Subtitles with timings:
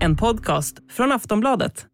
[0.00, 1.86] En podcast från Aftonbladet.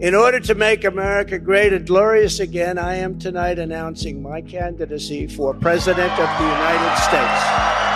[0.00, 5.28] In order to make America great and glorious again, I am tonight announcing my candidacy
[5.28, 7.93] for President of the United States.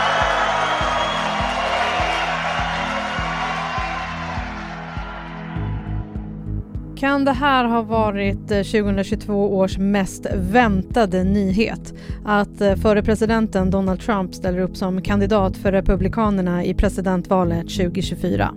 [6.98, 11.94] Kan det här ha varit eh, 2022 års mest väntade nyhet?
[12.24, 18.54] Att eh, före presidenten Donald Trump ställer upp som kandidat för Republikanerna i presidentvalet 2024.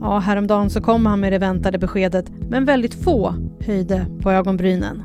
[0.00, 3.34] Ja, häromdagen så kom han med det väntade beskedet, men väldigt få
[3.66, 5.02] höjde på ögonbrynen.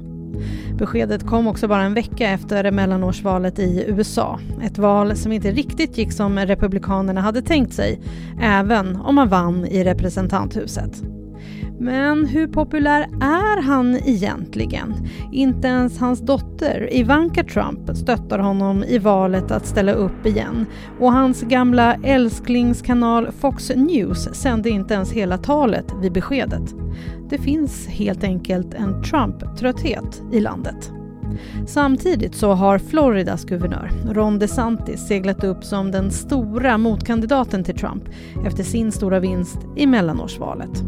[0.78, 4.40] Beskedet kom också bara en vecka efter mellanårsvalet i USA.
[4.64, 8.02] Ett val som inte riktigt gick som Republikanerna hade tänkt sig,
[8.42, 11.04] även om han vann i representanthuset.
[11.80, 14.94] Men hur populär är han egentligen?
[15.32, 20.66] Inte ens hans dotter Ivanka Trump stöttar honom i valet att ställa upp igen.
[20.99, 26.76] Och hans gamla älsklingskanal Fox News sände inte ens hela talet vid beskedet.
[27.30, 30.95] Det finns helt enkelt en Trump-trötthet i landet.
[31.68, 38.04] Samtidigt så har Floridas guvernör Ron DeSantis seglat upp som den stora motkandidaten till Trump
[38.45, 40.84] efter sin stora vinst i mellanårsvalet.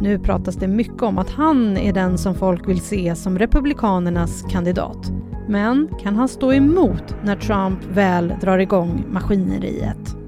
[0.00, 4.44] Nu pratas det mycket om att han är den som folk vill se som Republikanernas
[4.50, 5.12] kandidat.
[5.48, 10.19] Men kan han stå emot när Trump väl drar igång maskineriet?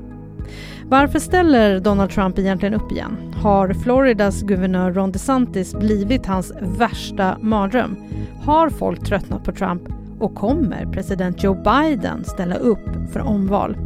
[0.85, 3.35] Varför ställer Donald Trump egentligen upp igen?
[3.43, 7.97] Har Floridas guvernör Ron DeSantis blivit hans värsta mardröm?
[8.45, 9.83] Har folk tröttnat på Trump?
[10.19, 13.77] Och kommer president Joe Biden ställa upp för omval?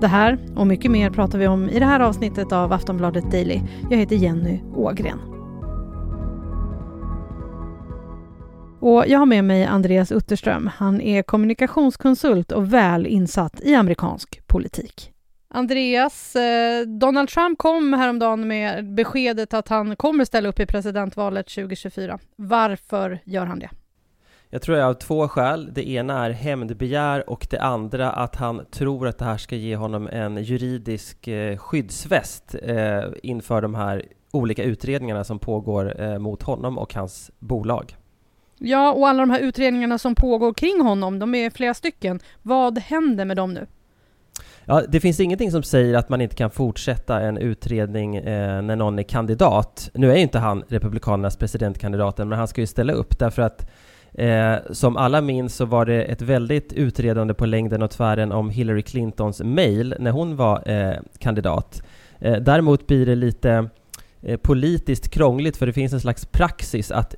[0.00, 3.60] Det här och mycket mer pratar vi om i det här avsnittet av Aftonbladet Daily.
[3.90, 5.18] Jag heter Jenny Ågren.
[8.80, 10.70] Och jag har med mig Andreas Utterström.
[10.76, 15.13] Han är kommunikationskonsult och väl insatt i amerikansk politik.
[15.54, 21.46] Andreas, eh, Donald Trump kom häromdagen med beskedet att han kommer ställa upp i presidentvalet
[21.46, 22.18] 2024.
[22.36, 23.70] Varför gör han det?
[24.50, 25.70] Jag tror är av två skäl.
[25.74, 29.76] Det ena är hämndbegär och det andra att han tror att det här ska ge
[29.76, 36.42] honom en juridisk eh, skyddsväst eh, inför de här olika utredningarna som pågår eh, mot
[36.42, 37.96] honom och hans bolag.
[38.58, 42.20] Ja, och alla de här utredningarna som pågår kring honom, de är flera stycken.
[42.42, 43.66] Vad händer med dem nu?
[44.66, 48.76] Ja, det finns ingenting som säger att man inte kan fortsätta en utredning eh, när
[48.76, 49.90] någon är kandidat.
[49.94, 53.70] Nu är ju inte han Republikanernas presidentkandidat men han ska ju ställa upp därför att
[54.18, 58.50] Eh, som alla minns så var det ett väldigt utredande på längden och tvären om
[58.50, 61.82] Hillary Clintons mail när hon var eh, kandidat.
[62.18, 63.68] Eh, däremot blir det lite
[64.22, 67.14] eh, politiskt krångligt för det finns en slags praxis att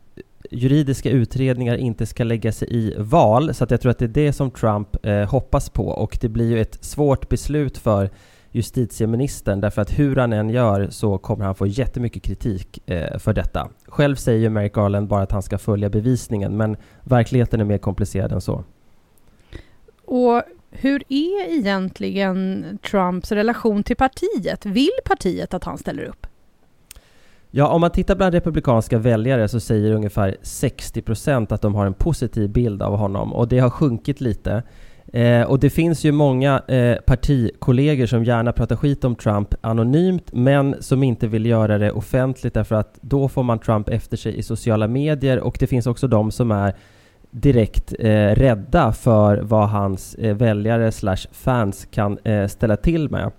[0.50, 4.08] juridiska utredningar inte ska lägga sig i val, så att jag tror att det är
[4.08, 8.10] det som Trump eh, hoppas på och det blir ju ett svårt beslut för
[8.50, 13.32] justitieministern därför att hur han än gör så kommer han få jättemycket kritik eh, för
[13.32, 13.68] detta.
[13.86, 17.78] Själv säger ju Merrick Garland bara att han ska följa bevisningen men verkligheten är mer
[17.78, 18.64] komplicerad än så.
[20.04, 24.66] Och hur är egentligen Trumps relation till partiet?
[24.66, 26.25] Vill partiet att han ställer upp?
[27.58, 31.94] Ja, om man tittar bland republikanska väljare så säger ungefär 60% att de har en
[31.94, 34.62] positiv bild av honom och det har sjunkit lite.
[35.12, 40.32] Eh, och det finns ju många eh, partikollegor som gärna pratar skit om Trump anonymt,
[40.32, 44.38] men som inte vill göra det offentligt därför att då får man Trump efter sig
[44.38, 46.74] i sociala medier och det finns också de som är
[47.30, 53.30] direkt eh, rädda för vad hans eh, väljare slash fans kan eh, ställa till med.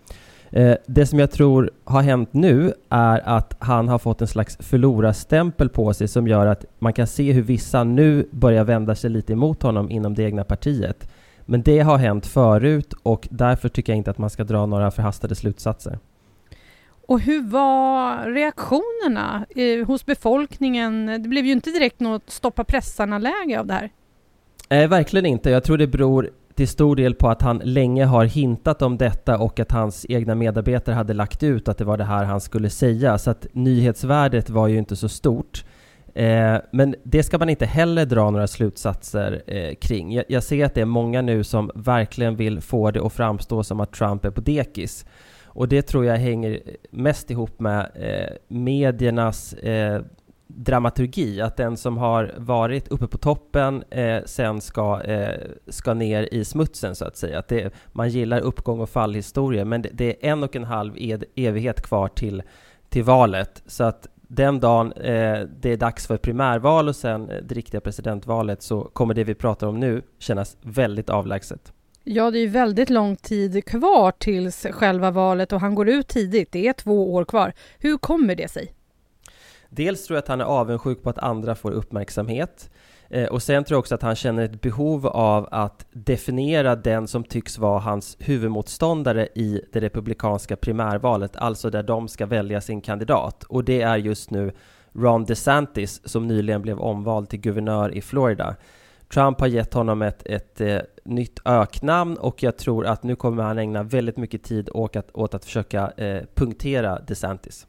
[0.52, 4.58] Eh, det som jag tror har hänt nu är att han har fått en slags
[4.60, 9.10] förlorarstämpel på sig som gör att man kan se hur vissa nu börjar vända sig
[9.10, 11.10] lite emot honom inom det egna partiet.
[11.46, 14.92] Men det har hänt förut och därför tycker jag inte att man ska dra några
[14.92, 16.00] förhastade slutsatser.
[17.08, 21.06] Och hur var reaktionerna eh, hos befolkningen?
[21.06, 23.90] Det blev ju inte direkt något stoppa pressarna-läge av det här.
[24.70, 25.50] Nej, verkligen inte.
[25.50, 29.38] Jag tror det beror till stor del på att han länge har hintat om detta
[29.38, 32.70] och att hans egna medarbetare hade lagt ut att det var det här han skulle
[32.70, 33.18] säga.
[33.18, 35.66] Så att nyhetsvärdet var ju inte så stort.
[36.16, 40.14] Eh, men det ska man inte heller dra några slutsatser eh, kring.
[40.14, 43.64] Jag, jag, ser att det är många nu som verkligen vill få det att framstå
[43.64, 45.06] som att Trump är på dekis.
[45.44, 46.60] Och det tror jag hänger
[46.92, 50.02] mest ihop med eh, mediernas eh,
[50.48, 56.34] dramaturgi, att den som har varit uppe på toppen eh, sen ska, eh, ska ner
[56.34, 57.40] i smutsen så att säga.
[57.40, 60.94] Att det, man gillar uppgång och fallhistorier, men det, det, är en och en halv
[60.98, 62.44] ed, evighet kvar till,
[62.90, 63.64] till valet.
[63.66, 67.82] Så att den dagen eh, det är dags för primärval och sen eh, det riktiga
[67.82, 71.74] presidentvalet så kommer det vi pratar om nu kännas väldigt avlägset.
[72.04, 76.08] Ja, det är ju väldigt lång tid kvar tills själva valet och han går ut
[76.08, 76.52] tidigt.
[76.52, 77.54] Det är två år kvar.
[77.80, 78.74] Hur kommer det sig?
[79.70, 82.70] Dels tror jag att han är avundsjuk på att andra får uppmärksamhet.
[83.10, 87.08] Eh, och sen tror jag också att han känner ett behov av att definiera den
[87.08, 92.82] som tycks vara hans huvudmotståndare i det republikanska primärvalet, alltså där de ska välja sin
[92.82, 93.44] kandidat.
[93.44, 94.52] Och det är just nu
[94.94, 98.56] Ron DeSantis som nyligen blev omvald till guvernör i Florida.
[99.14, 103.44] Trump har gett honom ett, ett, ett nytt öknamn och jag tror att nu kommer
[103.44, 107.68] han ägna väldigt mycket tid åt att, åt att försöka eh, punktera DeSantis.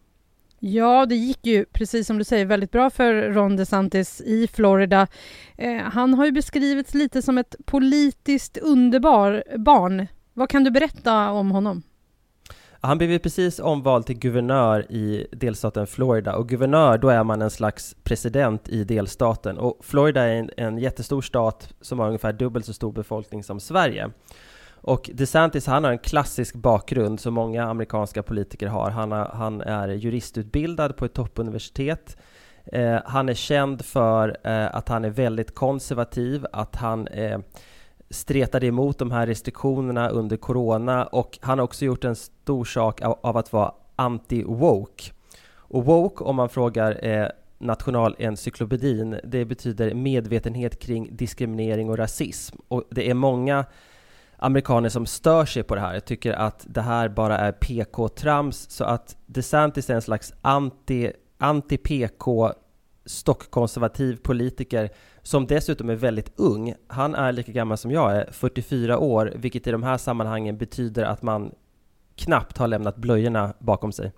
[0.60, 5.06] Ja, det gick ju precis som du säger väldigt bra för Ron DeSantis i Florida.
[5.56, 10.06] Eh, han har ju beskrivits lite som ett politiskt underbar barn.
[10.34, 11.82] Vad kan du berätta om honom?
[12.80, 17.42] Han blev ju precis omvald till guvernör i delstaten Florida och guvernör, då är man
[17.42, 22.32] en slags president i delstaten och Florida är en, en jättestor stat som har ungefär
[22.32, 24.10] dubbelt så stor befolkning som Sverige.
[24.80, 28.90] Och DeSantis, han har en klassisk bakgrund som många amerikanska politiker har.
[28.90, 32.16] Han, har, han är juristutbildad på ett toppuniversitet.
[32.72, 37.38] Eh, han är känd för eh, att han är väldigt konservativ, att han eh,
[38.10, 43.02] stretade emot de här restriktionerna under corona och han har också gjort en stor sak
[43.02, 45.12] av, av att vara anti-woke.
[45.50, 47.28] Och woke, om man frågar eh,
[47.58, 52.56] Nationalencyklopedin, det betyder medvetenhet kring diskriminering och rasism.
[52.68, 53.64] Och det är många
[54.38, 58.84] amerikaner som stör sig på det här, tycker att det här bara är PK-trams, så
[58.84, 62.52] att DeSantis är en slags anti, anti-PK
[63.04, 64.90] stockkonservativ politiker
[65.22, 66.74] som dessutom är väldigt ung.
[66.86, 71.04] Han är lika gammal som jag är, 44 år, vilket i de här sammanhangen betyder
[71.04, 71.54] att man
[72.16, 74.12] knappt har lämnat blöjorna bakom sig.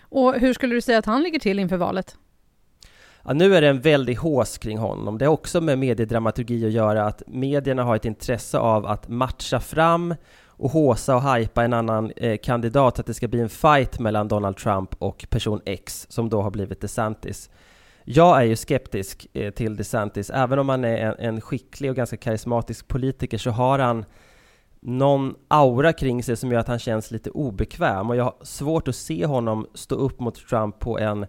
[0.00, 2.16] Och hur skulle du säga att han ligger till inför valet?
[3.26, 5.18] Ja, nu är det en väldig hås kring honom.
[5.18, 9.60] Det har också med mediedramaturgi att göra, att medierna har ett intresse av att matcha
[9.60, 10.14] fram
[10.46, 13.98] och håsa och hajpa en annan eh, kandidat så att det ska bli en fight
[13.98, 17.50] mellan Donald Trump och person X, som då har blivit DeSantis.
[18.04, 21.96] Jag är ju skeptisk eh, till DeSantis, även om han är en, en, skicklig och
[21.96, 24.04] ganska karismatisk politiker så har han
[24.80, 28.88] någon aura kring sig som gör att han känns lite obekväm och jag har svårt
[28.88, 31.26] att se honom stå upp mot Trump på en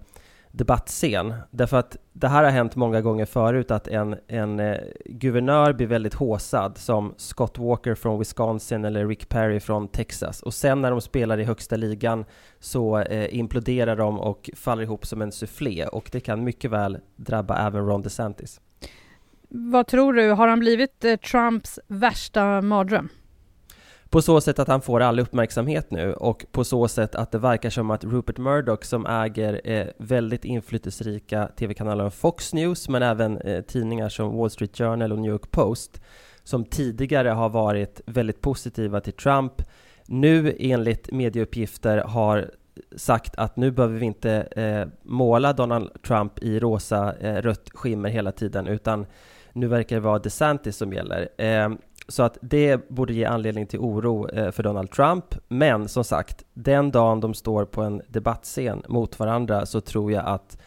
[0.56, 1.34] debattscen.
[1.52, 5.88] Därför att det här har hänt många gånger förut att en, en eh, guvernör blir
[5.88, 10.42] väldigt håsad som Scott Walker från Wisconsin eller Rick Perry från Texas.
[10.42, 12.26] Och sen när de spelar i högsta ligan
[12.60, 16.98] så eh, imploderar de och faller ihop som en soufflé och det kan mycket väl
[17.16, 18.62] drabba även Ron DeSantis.
[19.50, 23.10] Vad tror du, har han blivit eh, Trumps värsta mardröm?
[24.10, 27.38] På så sätt att han får all uppmärksamhet nu och på så sätt att det
[27.38, 33.38] verkar som att Rupert Murdoch som äger eh, väldigt inflytelserika tv-kanaler Fox News men även
[33.38, 36.02] eh, tidningar som Wall Street Journal och New York Post
[36.44, 39.62] som tidigare har varit väldigt positiva till Trump
[40.08, 42.52] nu enligt medieuppgifter har
[42.96, 48.10] sagt att nu behöver vi inte eh, måla Donald Trump i rosa eh, rött skimmer
[48.10, 49.06] hela tiden utan
[49.54, 51.30] nu verkar det vara DeSantis som gäller.
[51.38, 51.70] Eh,
[52.08, 55.26] så att det borde ge anledning till oro eh, för Donald Trump.
[55.48, 60.26] Men som sagt, den dagen de står på en debattscen mot varandra så tror jag
[60.26, 60.58] att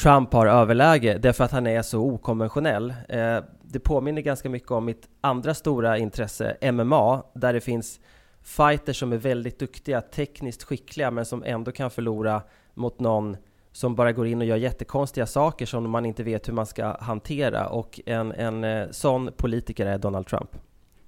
[0.00, 2.94] Trump har överläge därför att han är så okonventionell.
[3.08, 8.00] Eh, det påminner ganska mycket om mitt andra stora intresse, MMA, där det finns
[8.42, 12.42] fighters som är väldigt duktiga, tekniskt skickliga, men som ändå kan förlora
[12.74, 13.36] mot någon
[13.78, 16.96] som bara går in och gör jättekonstiga saker som man inte vet hur man ska
[17.00, 17.68] hantera.
[17.68, 20.50] Och en, en eh, sån politiker är Donald Trump.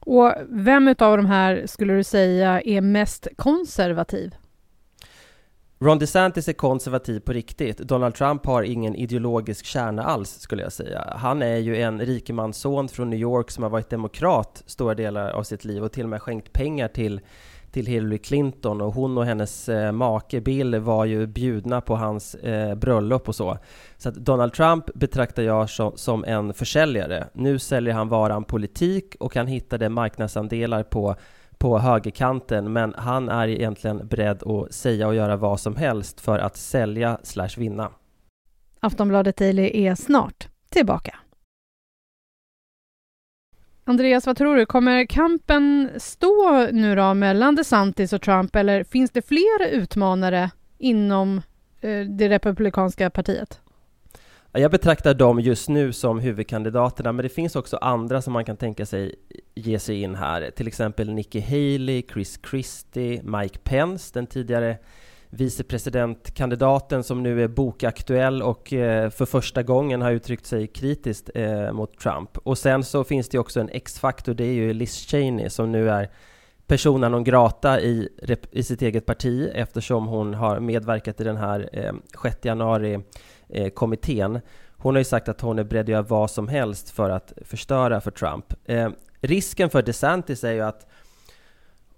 [0.00, 4.34] Och vem av de här skulle du säga är mest konservativ?
[5.80, 7.78] Ron DeSantis är konservativ på riktigt.
[7.78, 11.14] Donald Trump har ingen ideologisk kärna alls, skulle jag säga.
[11.16, 15.42] Han är ju en rikemansson från New York som har varit demokrat stora delar av
[15.42, 17.20] sitt liv och till och med skänkt pengar till
[17.72, 22.34] till Hillary Clinton och hon och hennes eh, make Bill var ju bjudna på hans
[22.34, 23.58] eh, bröllop och så.
[23.96, 27.26] Så att Donald Trump betraktar jag som, som en försäljare.
[27.32, 31.16] Nu säljer han varan politik och han hittade marknadsandelar på
[31.60, 36.38] på högerkanten, men han är egentligen beredd att säga och göra vad som helst för
[36.38, 37.90] att sälja slash vinna.
[38.80, 41.16] Aftonbladet Daily är snart tillbaka.
[43.84, 44.66] Andreas, vad tror du?
[44.66, 51.42] Kommer kampen stå nu då mellan DeSantis och Trump eller finns det fler utmanare inom
[51.80, 53.60] eh, det republikanska partiet?
[54.52, 58.56] Jag betraktar dem just nu som huvudkandidaterna, men det finns också andra som man kan
[58.56, 59.14] tänka sig
[59.54, 60.50] ge sig in här.
[60.50, 64.78] Till exempel Nikki Haley, Chris Christie, Mike Pence, den tidigare
[65.30, 71.72] vicepresidentkandidaten som nu är bokaktuell och eh, för första gången har uttryckt sig kritiskt eh,
[71.72, 72.38] mot Trump.
[72.38, 75.90] Och sen så finns det också en X-faktor, det är ju Liz Cheney som nu
[75.90, 76.10] är
[76.66, 78.08] persona non grata i,
[78.50, 84.36] i sitt eget parti eftersom hon har medverkat i den här eh, 6 januari-kommittén.
[84.36, 84.42] Eh,
[84.76, 87.32] hon har ju sagt att hon är beredd att göra vad som helst för att
[87.44, 88.54] förstöra för Trump.
[88.64, 90.86] Eh, risken för DeSantis är ju att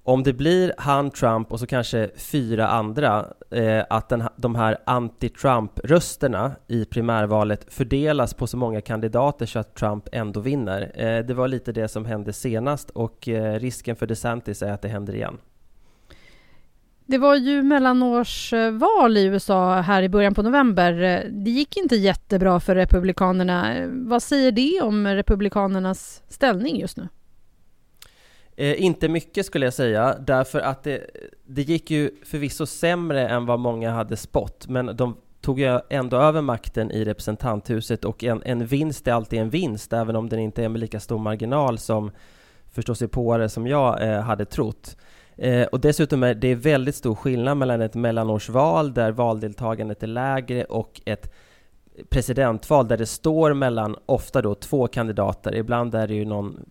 [0.04, 4.78] om det blir han, Trump och så kanske fyra andra, eh, att den, de här
[4.86, 10.92] anti-Trump-rösterna i primärvalet fördelas på så många kandidater så att Trump ändå vinner.
[10.94, 14.82] Eh, det var lite det som hände senast och eh, risken för DeSantis är att
[14.82, 15.38] det händer igen.
[17.06, 20.92] Det var ju mellanårsval i USA här i början på november.
[21.30, 23.74] Det gick inte jättebra för Republikanerna.
[23.88, 27.08] Vad säger det om Republikanernas ställning just nu?
[28.62, 31.06] Eh, inte mycket skulle jag säga, därför att det,
[31.46, 36.16] det gick ju förvisso sämre än vad många hade spått, men de tog ju ändå
[36.16, 40.38] över makten i representanthuset och en, en vinst är alltid en vinst, även om den
[40.38, 42.10] inte är med lika stor marginal som
[42.72, 44.96] förståsigpåare som jag eh, hade trott.
[45.36, 50.64] Eh, och dessutom är det väldigt stor skillnad mellan ett mellanårsval där valdeltagandet är lägre
[50.64, 51.32] och ett
[52.08, 55.54] presidentval där det står mellan, ofta då, två kandidater.
[55.54, 56.64] Ibland är det ju någon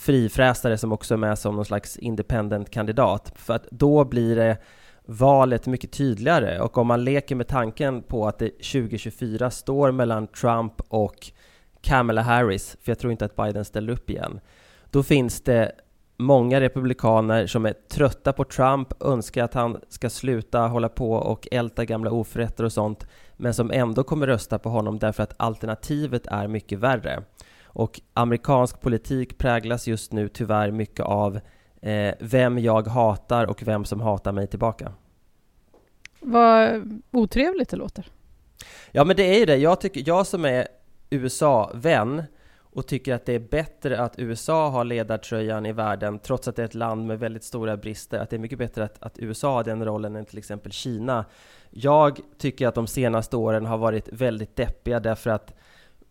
[0.00, 3.32] frifräsare som också är med som någon slags independent-kandidat.
[3.36, 4.56] För att då blir det
[5.04, 6.60] valet mycket tydligare.
[6.60, 11.32] Och om man leker med tanken på att det 2024 står mellan Trump och
[11.80, 14.40] Kamala Harris, för jag tror inte att Biden ställer upp igen,
[14.90, 15.72] då finns det
[16.16, 21.48] många republikaner som är trötta på Trump, önskar att han ska sluta hålla på och
[21.50, 26.26] älta gamla oförrätter och sånt, men som ändå kommer rösta på honom därför att alternativet
[26.26, 27.22] är mycket värre.
[27.72, 31.40] Och amerikansk politik präglas just nu tyvärr mycket av
[31.82, 34.92] eh, vem jag hatar och vem som hatar mig tillbaka.
[36.20, 38.06] Vad otrevligt det låter.
[38.90, 39.56] Ja, men det är ju det.
[39.56, 40.68] Jag, tycker, jag som är
[41.10, 42.22] USA-vän
[42.72, 46.62] och tycker att det är bättre att USA har ledartröjan i världen, trots att det
[46.62, 49.54] är ett land med väldigt stora brister, att det är mycket bättre att, att USA
[49.54, 51.24] har den rollen än till exempel Kina.
[51.70, 55.54] Jag tycker att de senaste åren har varit väldigt deppiga därför att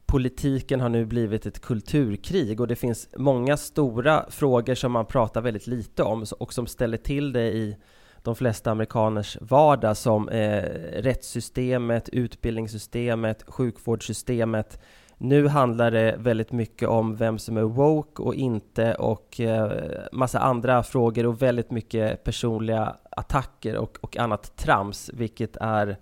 [0.09, 5.41] politiken har nu blivit ett kulturkrig och det finns många stora frågor som man pratar
[5.41, 7.77] väldigt lite om och som ställer till det i
[8.23, 10.63] de flesta amerikaners vardag som eh,
[10.93, 14.79] rättssystemet, utbildningssystemet, sjukvårdssystemet.
[15.17, 19.71] Nu handlar det väldigt mycket om vem som är woke och inte och eh,
[20.11, 25.97] massa andra frågor och väldigt mycket personliga attacker och, och annat trams, vilket är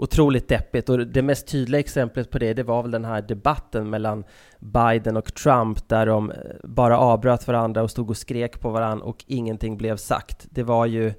[0.00, 3.90] otroligt deppigt och det mest tydliga exemplet på det, det var väl den här debatten
[3.90, 4.24] mellan
[4.58, 9.04] Biden och Trump där de eh, bara avbröt varandra och stod och skrek på varandra
[9.04, 10.46] och ingenting blev sagt.
[10.50, 11.12] Det var ju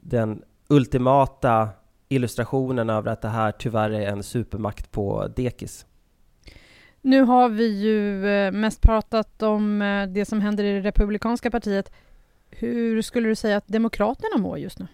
[0.00, 1.68] den ultimata
[2.08, 5.86] illustrationen över att det här tyvärr är en supermakt på dekis.
[7.02, 11.50] Nu har vi ju eh, mest pratat om eh, det som händer i det republikanska
[11.50, 11.92] partiet.
[12.50, 14.86] Hur skulle du säga att Demokraterna mår just nu?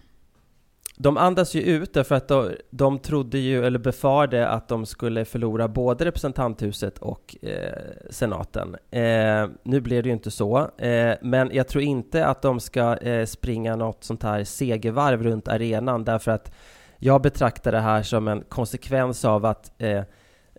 [0.97, 5.25] De andas ju ut därför att de, de trodde ju, eller befarade att de skulle
[5.25, 7.73] förlora både representanthuset och eh,
[8.09, 8.75] senaten.
[8.91, 12.97] Eh, nu blev det ju inte så, eh, men jag tror inte att de ska
[12.97, 16.51] eh, springa något sånt här segervarv runt arenan därför att
[16.97, 20.03] jag betraktar det här som en konsekvens av att eh,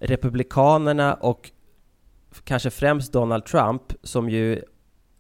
[0.00, 1.50] Republikanerna och
[2.44, 4.62] kanske främst Donald Trump, som ju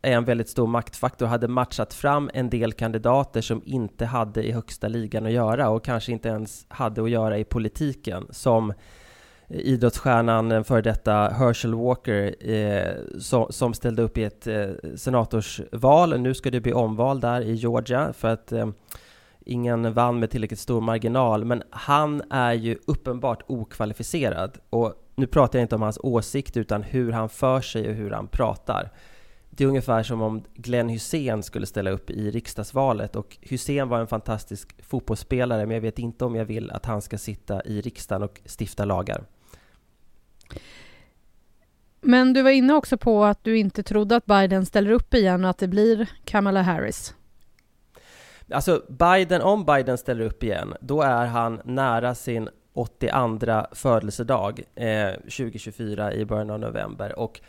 [0.06, 4.52] är en väldigt stor maktfaktor, hade matchat fram en del kandidater som inte hade i
[4.52, 8.72] högsta ligan att göra och kanske inte ens hade att göra i politiken, som
[9.48, 16.20] idrottsstjärnan, den före detta Herschel Walker, eh, som, som, ställde upp i ett eh, senatorsval.
[16.20, 18.68] Nu ska det bli omval där i Georgia för att eh,
[19.44, 24.58] ingen vann med tillräckligt stor marginal, men han är ju uppenbart okvalificerad.
[24.70, 28.10] Och nu pratar jag inte om hans åsikt, utan hur han för sig och hur
[28.10, 28.90] han pratar.
[29.56, 34.00] Det är ungefär som om Glenn Hussein skulle ställa upp i riksdagsvalet och Hussein var
[34.00, 37.80] en fantastisk fotbollsspelare men jag vet inte om jag vill att han ska sitta i
[37.80, 39.24] riksdagen och stifta lagar.
[42.00, 45.44] Men du var inne också på att du inte trodde att Biden ställer upp igen
[45.44, 47.14] och att det blir Kamala Harris.
[48.50, 55.10] Alltså Biden, om Biden ställer upp igen, då är han nära sin 82 födelsedag eh,
[55.12, 57.40] 2024 i början av november och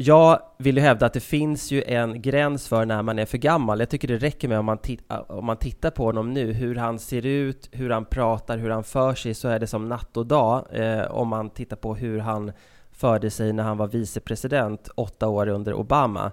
[0.00, 3.38] jag vill ju hävda att det finns ju en gräns för när man är för
[3.38, 3.78] gammal.
[3.78, 4.78] Jag tycker det räcker med om man,
[5.08, 8.84] om man tittar på honom nu, hur han ser ut, hur han pratar, hur han
[8.84, 10.66] för sig, så är det som natt och dag.
[10.72, 12.52] Eh, om man tittar på hur han
[12.90, 16.32] förde sig när han var vicepresident åtta år under Obama.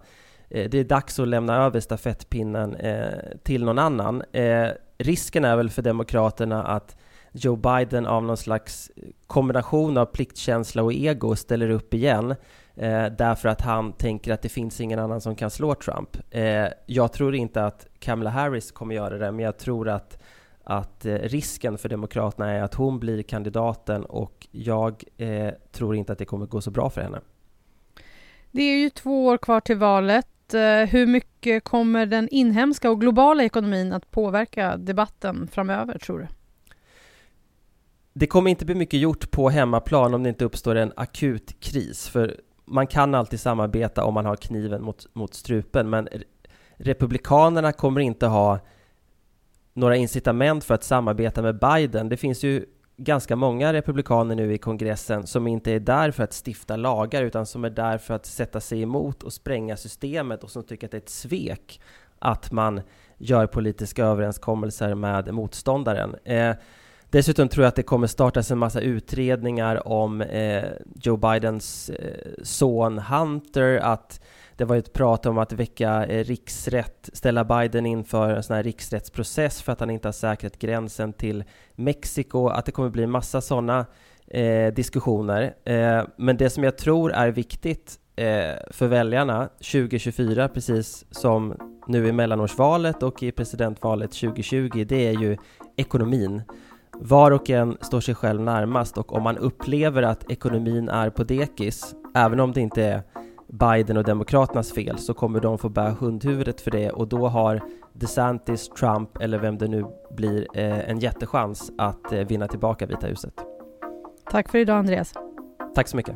[0.49, 4.23] Eh, det är dags att lämna över stafettpinnen eh, till någon annan.
[4.31, 4.67] Eh,
[4.97, 6.95] risken är väl för Demokraterna att
[7.31, 8.91] Joe Biden av någon slags
[9.27, 12.35] kombination av pliktkänsla och ego ställer upp igen
[12.75, 16.17] eh, därför att han tänker att det finns ingen annan som kan slå Trump.
[16.31, 20.21] Eh, jag tror inte att Kamala Harris kommer göra det, men jag tror att,
[20.63, 26.13] att eh, risken för Demokraterna är att hon blir kandidaten och jag eh, tror inte
[26.13, 27.19] att det kommer gå så bra för henne.
[28.51, 30.53] Det är ju två år kvar till valet.
[30.53, 36.27] Eh, hur mycket kommer den inhemska och globala ekonomin att påverka debatten framöver, tror du?
[38.13, 42.09] Det kommer inte bli mycket gjort på hemmaplan om det inte uppstår en akut kris,
[42.09, 46.07] för man kan alltid samarbeta om man har kniven mot, mot strupen, men
[46.77, 48.59] Republikanerna kommer inte ha
[49.73, 52.09] några incitament för att samarbeta med Biden.
[52.09, 52.65] Det finns ju
[52.97, 57.45] ganska många republikaner nu i kongressen som inte är där för att stifta lagar utan
[57.45, 60.91] som är där för att sätta sig emot och spränga systemet och som tycker att
[60.91, 61.81] det är ett svek
[62.19, 62.81] att man
[63.17, 66.15] gör politiska överenskommelser med motståndaren.
[66.23, 66.55] Eh,
[67.09, 70.63] dessutom tror jag att det kommer startas en massa utredningar om eh,
[70.95, 74.19] Joe Bidens eh, son Hunter, att
[74.57, 78.63] det var ett prat om att väcka eh, riksrätt, ställa Biden inför en sån här
[78.63, 81.43] riksrättsprocess för att han inte har säkrat gränsen till
[81.75, 83.85] Mexiko, att det kommer bli massa sådana
[84.27, 85.53] eh, diskussioner.
[85.65, 91.55] Eh, men det som jag tror är viktigt eh, för väljarna 2024, precis som
[91.87, 95.37] nu i mellanårsvalet och i presidentvalet 2020, det är ju
[95.75, 96.41] ekonomin.
[96.99, 101.23] Var och en står sig själv närmast och om man upplever att ekonomin är på
[101.23, 103.03] dekis, även om det inte är
[103.47, 107.61] Biden och Demokraternas fel så kommer de få bära hundhuvudet för det och då har
[107.93, 109.85] DeSantis, Trump eller vem det nu
[110.15, 113.33] blir eh, en jättechans att eh, vinna tillbaka Vita huset.
[114.31, 115.13] Tack för idag Andreas.
[115.75, 116.15] Tack så mycket.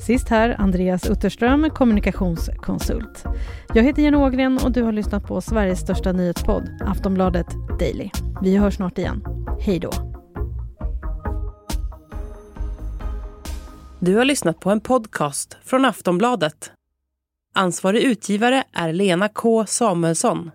[0.00, 3.24] Sist här Andreas Utterström, kommunikationskonsult.
[3.74, 7.46] Jag heter Jenny Ågren och du har lyssnat på Sveriges största nyhetspodd, Aftonbladet
[7.78, 8.10] Daily.
[8.42, 9.24] Vi hörs snart igen.
[9.60, 9.90] Hej då.
[14.00, 16.72] Du har lyssnat på en podcast från Aftonbladet.
[17.54, 20.50] Ansvarig utgivare är Lena K Samuelsson.